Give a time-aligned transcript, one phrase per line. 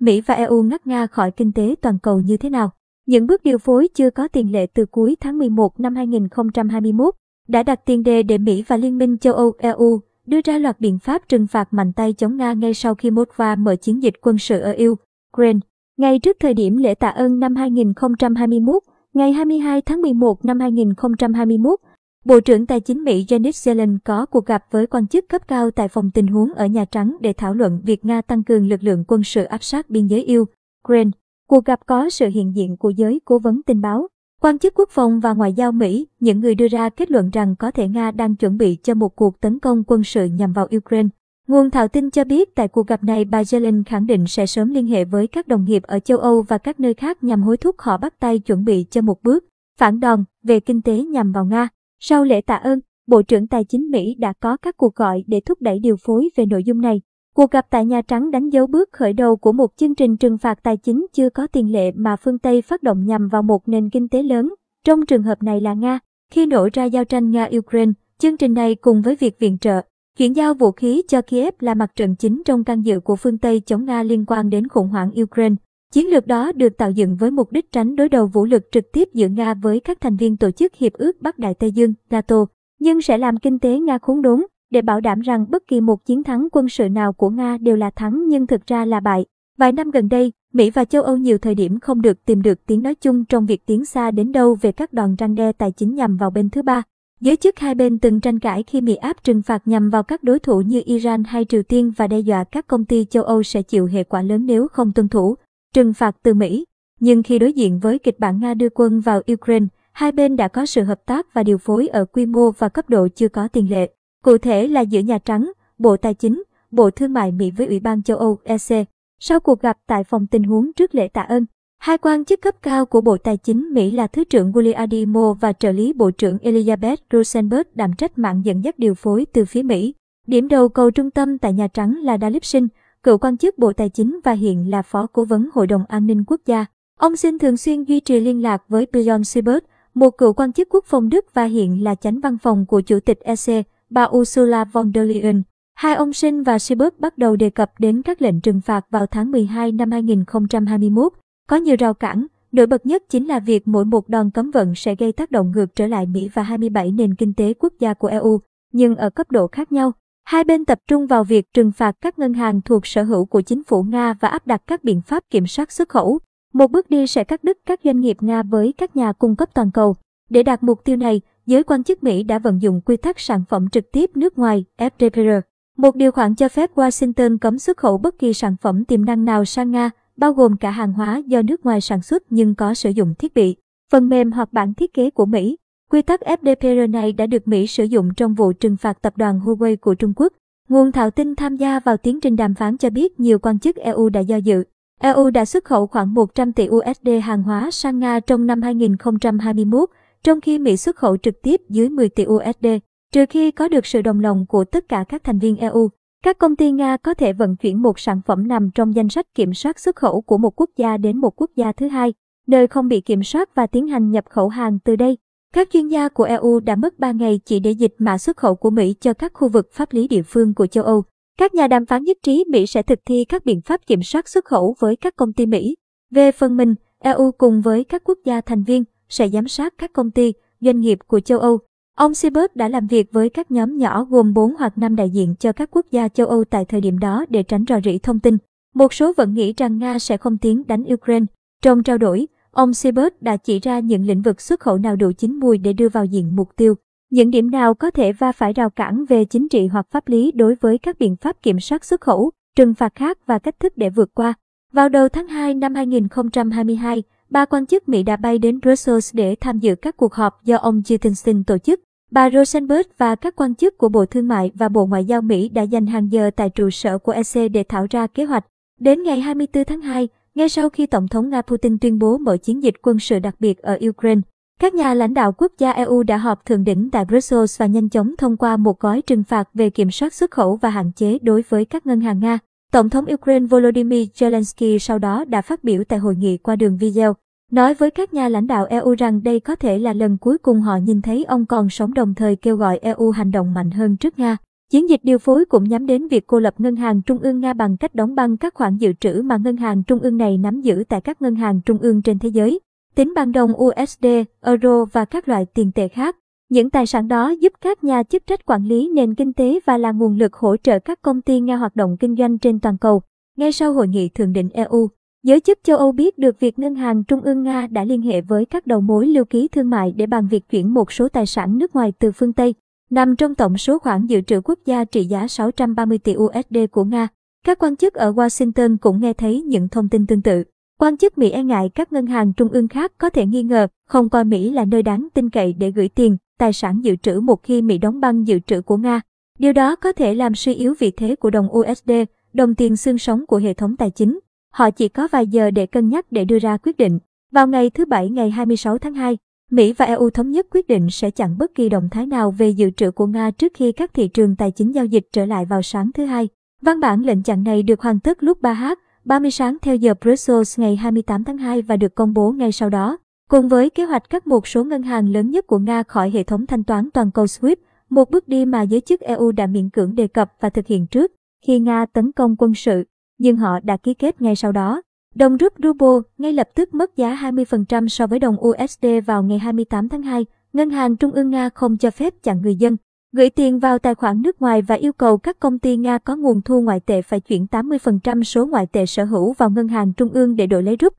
[0.00, 2.70] Mỹ và EU ngắt Nga khỏi kinh tế toàn cầu như thế nào?
[3.06, 7.14] Những bước điều phối chưa có tiền lệ từ cuối tháng 11 năm 2021
[7.48, 10.80] đã đặt tiền đề để Mỹ và Liên minh châu Âu EU đưa ra loạt
[10.80, 14.14] biện pháp trừng phạt mạnh tay chống Nga ngay sau khi Moscow mở chiến dịch
[14.20, 15.58] quân sự ở Ukraine.
[15.96, 18.82] Ngay trước thời điểm lễ tạ ơn năm 2021,
[19.14, 21.80] ngày 22 tháng 11 năm 2021,
[22.24, 25.70] Bộ trưởng Tài chính Mỹ Janet Yellen có cuộc gặp với quan chức cấp cao
[25.70, 28.82] tại phòng tình huống ở Nhà Trắng để thảo luận việc Nga tăng cường lực
[28.82, 31.10] lượng quân sự áp sát biên giới Ukraine.
[31.48, 34.08] Cuộc gặp có sự hiện diện của giới cố vấn tình báo,
[34.40, 37.56] quan chức quốc phòng và ngoại giao Mỹ, những người đưa ra kết luận rằng
[37.56, 40.68] có thể Nga đang chuẩn bị cho một cuộc tấn công quân sự nhằm vào
[40.76, 41.08] Ukraine.
[41.48, 44.70] Nguồn thạo tin cho biết tại cuộc gặp này bà Yellen khẳng định sẽ sớm
[44.70, 47.56] liên hệ với các đồng nghiệp ở châu Âu và các nơi khác nhằm hối
[47.56, 49.44] thúc họ bắt tay chuẩn bị cho một bước
[49.78, 51.68] phản đòn về kinh tế nhằm vào Nga.
[52.02, 55.40] Sau lễ tạ ơn, Bộ trưởng Tài chính Mỹ đã có các cuộc gọi để
[55.40, 57.00] thúc đẩy điều phối về nội dung này.
[57.34, 60.38] Cuộc gặp tại Nhà Trắng đánh dấu bước khởi đầu của một chương trình trừng
[60.38, 63.68] phạt tài chính chưa có tiền lệ mà phương Tây phát động nhằm vào một
[63.68, 65.98] nền kinh tế lớn, trong trường hợp này là Nga.
[66.32, 69.80] Khi nổ ra giao tranh Nga-Ukraine, chương trình này cùng với việc viện trợ,
[70.18, 73.38] chuyển giao vũ khí cho Kiev là mặt trận chính trong can dự của phương
[73.38, 75.54] Tây chống Nga liên quan đến khủng hoảng Ukraine.
[75.94, 78.92] Chiến lược đó được tạo dựng với mục đích tránh đối đầu vũ lực trực
[78.92, 81.94] tiếp giữa Nga với các thành viên tổ chức Hiệp ước Bắc Đại Tây Dương,
[82.10, 82.46] NATO,
[82.80, 86.04] nhưng sẽ làm kinh tế Nga khốn đốn để bảo đảm rằng bất kỳ một
[86.04, 89.24] chiến thắng quân sự nào của Nga đều là thắng nhưng thực ra là bại.
[89.58, 92.66] Vài năm gần đây, Mỹ và châu Âu nhiều thời điểm không được tìm được
[92.66, 95.72] tiếng nói chung trong việc tiến xa đến đâu về các đòn răng đe tài
[95.72, 96.82] chính nhằm vào bên thứ ba.
[97.20, 100.22] Giới chức hai bên từng tranh cãi khi Mỹ áp trừng phạt nhằm vào các
[100.22, 103.42] đối thủ như Iran hay Triều Tiên và đe dọa các công ty châu Âu
[103.42, 105.36] sẽ chịu hệ quả lớn nếu không tuân thủ
[105.74, 106.64] trừng phạt từ Mỹ.
[107.00, 110.48] Nhưng khi đối diện với kịch bản Nga đưa quân vào Ukraine, hai bên đã
[110.48, 113.48] có sự hợp tác và điều phối ở quy mô và cấp độ chưa có
[113.48, 113.90] tiền lệ.
[114.24, 117.80] Cụ thể là giữa Nhà Trắng, Bộ Tài chính, Bộ Thương mại Mỹ với Ủy
[117.80, 118.88] ban châu Âu EC.
[119.20, 121.46] Sau cuộc gặp tại phòng tình huống trước lễ tạ ơn,
[121.78, 125.04] hai quan chức cấp cao của Bộ Tài chính Mỹ là Thứ trưởng Giuliani
[125.40, 129.44] và trợ lý Bộ trưởng Elizabeth Rosenberg đảm trách mạng dẫn dắt điều phối từ
[129.44, 129.94] phía Mỹ.
[130.26, 132.68] Điểm đầu cầu trung tâm tại Nhà Trắng là Dalip Singh,
[133.02, 136.06] cựu quan chức Bộ Tài chính và hiện là Phó Cố vấn Hội đồng An
[136.06, 136.66] ninh Quốc gia.
[136.98, 140.68] Ông Sinh thường xuyên duy trì liên lạc với Bjorn Siebert, một cựu quan chức
[140.70, 144.64] quốc phòng Đức và hiện là chánh văn phòng của Chủ tịch EC, bà Ursula
[144.64, 145.42] von der Leyen.
[145.74, 149.06] Hai ông Sinh và Siebert bắt đầu đề cập đến các lệnh trừng phạt vào
[149.06, 151.12] tháng 12 năm 2021.
[151.48, 154.74] Có nhiều rào cản, nổi bật nhất chính là việc mỗi một đòn cấm vận
[154.74, 157.94] sẽ gây tác động ngược trở lại Mỹ và 27 nền kinh tế quốc gia
[157.94, 158.40] của EU,
[158.72, 159.92] nhưng ở cấp độ khác nhau.
[160.24, 163.40] Hai bên tập trung vào việc trừng phạt các ngân hàng thuộc sở hữu của
[163.40, 166.18] chính phủ Nga và áp đặt các biện pháp kiểm soát xuất khẩu.
[166.52, 169.48] Một bước đi sẽ cắt đứt các doanh nghiệp Nga với các nhà cung cấp
[169.54, 169.96] toàn cầu.
[170.30, 173.44] Để đạt mục tiêu này, giới quan chức Mỹ đã vận dụng quy tắc sản
[173.48, 175.40] phẩm trực tiếp nước ngoài FDPR.
[175.76, 179.24] Một điều khoản cho phép Washington cấm xuất khẩu bất kỳ sản phẩm tiềm năng
[179.24, 182.74] nào sang Nga, bao gồm cả hàng hóa do nước ngoài sản xuất nhưng có
[182.74, 183.56] sử dụng thiết bị,
[183.92, 185.56] phần mềm hoặc bản thiết kế của Mỹ.
[185.90, 189.40] Quy tắc FDPR này đã được Mỹ sử dụng trong vụ trừng phạt tập đoàn
[189.40, 190.32] Huawei của Trung Quốc.
[190.68, 193.76] Nguồn thạo tin tham gia vào tiến trình đàm phán cho biết nhiều quan chức
[193.76, 194.64] EU đã do dự.
[195.00, 199.90] EU đã xuất khẩu khoảng 100 tỷ USD hàng hóa sang Nga trong năm 2021,
[200.24, 202.66] trong khi Mỹ xuất khẩu trực tiếp dưới 10 tỷ USD,
[203.12, 205.88] trừ khi có được sự đồng lòng của tất cả các thành viên EU.
[206.24, 209.34] Các công ty Nga có thể vận chuyển một sản phẩm nằm trong danh sách
[209.34, 212.14] kiểm soát xuất khẩu của một quốc gia đến một quốc gia thứ hai,
[212.46, 215.16] nơi không bị kiểm soát và tiến hành nhập khẩu hàng từ đây.
[215.54, 218.54] Các chuyên gia của EU đã mất 3 ngày chỉ để dịch mã xuất khẩu
[218.54, 221.04] của Mỹ cho các khu vực pháp lý địa phương của châu Âu.
[221.38, 224.28] Các nhà đàm phán nhất trí Mỹ sẽ thực thi các biện pháp kiểm soát
[224.28, 225.74] xuất khẩu với các công ty Mỹ.
[226.10, 229.92] Về phần mình, EU cùng với các quốc gia thành viên sẽ giám sát các
[229.92, 231.58] công ty, doanh nghiệp của châu Âu.
[231.96, 235.34] Ông Siebert đã làm việc với các nhóm nhỏ gồm 4 hoặc 5 đại diện
[235.38, 238.20] cho các quốc gia châu Âu tại thời điểm đó để tránh rò rỉ thông
[238.20, 238.36] tin.
[238.74, 241.26] Một số vẫn nghĩ rằng Nga sẽ không tiến đánh Ukraine.
[241.62, 245.12] Trong trao đổi, ông Siebert đã chỉ ra những lĩnh vực xuất khẩu nào đủ
[245.18, 246.74] chín mùi để đưa vào diện mục tiêu.
[247.10, 250.32] Những điểm nào có thể va phải rào cản về chính trị hoặc pháp lý
[250.32, 253.72] đối với các biện pháp kiểm soát xuất khẩu, trừng phạt khác và cách thức
[253.76, 254.34] để vượt qua.
[254.72, 259.34] Vào đầu tháng 2 năm 2022, ba quan chức Mỹ đã bay đến Brussels để
[259.40, 261.80] tham dự các cuộc họp do ông Jittenstein tổ chức.
[262.10, 265.48] Bà Rosenberg và các quan chức của Bộ Thương mại và Bộ Ngoại giao Mỹ
[265.48, 268.44] đã dành hàng giờ tại trụ sở của EC để thảo ra kế hoạch.
[268.80, 272.36] Đến ngày 24 tháng 2, ngay sau khi Tổng thống Nga Putin tuyên bố mở
[272.36, 274.20] chiến dịch quân sự đặc biệt ở Ukraine,
[274.60, 277.88] các nhà lãnh đạo quốc gia EU đã họp thượng đỉnh tại Brussels và nhanh
[277.88, 281.18] chóng thông qua một gói trừng phạt về kiểm soát xuất khẩu và hạn chế
[281.22, 282.38] đối với các ngân hàng Nga.
[282.72, 286.76] Tổng thống Ukraine Volodymyr Zelensky sau đó đã phát biểu tại hội nghị qua đường
[286.76, 287.14] video,
[287.50, 290.60] nói với các nhà lãnh đạo EU rằng đây có thể là lần cuối cùng
[290.60, 293.96] họ nhìn thấy ông còn sống đồng thời kêu gọi EU hành động mạnh hơn
[293.96, 294.36] trước Nga.
[294.70, 297.52] Chiến dịch điều phối cũng nhắm đến việc cô lập ngân hàng trung ương Nga
[297.52, 300.60] bằng cách đóng băng các khoản dự trữ mà ngân hàng trung ương này nắm
[300.60, 302.60] giữ tại các ngân hàng trung ương trên thế giới,
[302.94, 304.06] tính bằng đồng USD,
[304.40, 306.16] euro và các loại tiền tệ khác.
[306.48, 309.78] Những tài sản đó giúp các nhà chức trách quản lý nền kinh tế và
[309.78, 312.78] là nguồn lực hỗ trợ các công ty Nga hoạt động kinh doanh trên toàn
[312.78, 313.02] cầu.
[313.36, 314.88] Ngay sau hội nghị thượng đỉnh EU,
[315.22, 318.20] giới chức châu Âu biết được việc Ngân hàng Trung ương Nga đã liên hệ
[318.20, 321.26] với các đầu mối lưu ký thương mại để bàn việc chuyển một số tài
[321.26, 322.54] sản nước ngoài từ phương Tây,
[322.90, 326.84] nằm trong tổng số khoản dự trữ quốc gia trị giá 630 tỷ USD của
[326.84, 327.08] Nga.
[327.46, 330.44] Các quan chức ở Washington cũng nghe thấy những thông tin tương tự.
[330.78, 333.66] Quan chức Mỹ e ngại các ngân hàng trung ương khác có thể nghi ngờ,
[333.86, 337.20] không coi Mỹ là nơi đáng tin cậy để gửi tiền, tài sản dự trữ
[337.20, 339.00] một khi Mỹ đóng băng dự trữ của Nga.
[339.38, 341.90] Điều đó có thể làm suy yếu vị thế của đồng USD,
[342.32, 344.20] đồng tiền xương sống của hệ thống tài chính.
[344.52, 346.98] Họ chỉ có vài giờ để cân nhắc để đưa ra quyết định.
[347.32, 349.18] Vào ngày thứ Bảy ngày 26 tháng 2,
[349.50, 352.48] Mỹ và EU thống nhất quyết định sẽ chặn bất kỳ động thái nào về
[352.48, 355.44] dự trữ của Nga trước khi các thị trường tài chính giao dịch trở lại
[355.44, 356.28] vào sáng thứ Hai.
[356.62, 358.74] Văn bản lệnh chặn này được hoàn tất lúc 3h,
[359.04, 362.70] 30 sáng theo giờ Brussels ngày 28 tháng 2 và được công bố ngay sau
[362.70, 362.98] đó.
[363.30, 366.22] Cùng với kế hoạch cắt một số ngân hàng lớn nhất của Nga khỏi hệ
[366.22, 367.56] thống thanh toán toàn cầu SWIFT,
[367.90, 370.86] một bước đi mà giới chức EU đã miễn cưỡng đề cập và thực hiện
[370.86, 371.12] trước
[371.46, 372.84] khi Nga tấn công quân sự,
[373.18, 374.82] nhưng họ đã ký kết ngay sau đó.
[375.14, 379.38] Đồng rúp ruble ngay lập tức mất giá 20% so với đồng USD vào ngày
[379.38, 380.26] 28 tháng 2.
[380.52, 382.76] Ngân hàng Trung ương Nga không cho phép chặn người dân
[383.12, 386.16] gửi tiền vào tài khoản nước ngoài và yêu cầu các công ty Nga có
[386.16, 389.92] nguồn thu ngoại tệ phải chuyển 80% số ngoại tệ sở hữu vào ngân hàng
[389.92, 390.92] trung ương để đổi lấy rúp.